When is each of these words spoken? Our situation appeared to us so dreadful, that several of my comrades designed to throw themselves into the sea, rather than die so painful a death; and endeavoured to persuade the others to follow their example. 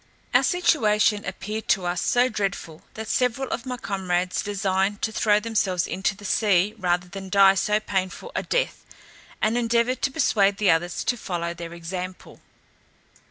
Our 0.33 0.41
situation 0.41 1.25
appeared 1.25 1.67
to 1.67 1.85
us 1.85 2.01
so 2.01 2.27
dreadful, 2.27 2.81
that 2.95 3.07
several 3.07 3.47
of 3.51 3.67
my 3.67 3.77
comrades 3.77 4.41
designed 4.41 5.03
to 5.03 5.11
throw 5.11 5.39
themselves 5.39 5.85
into 5.85 6.15
the 6.17 6.25
sea, 6.25 6.73
rather 6.79 7.07
than 7.07 7.29
die 7.29 7.53
so 7.53 7.79
painful 7.79 8.31
a 8.35 8.41
death; 8.41 8.83
and 9.43 9.55
endeavoured 9.55 10.01
to 10.01 10.11
persuade 10.11 10.57
the 10.57 10.71
others 10.71 11.03
to 11.03 11.17
follow 11.17 11.53
their 11.53 11.73
example. 11.73 12.41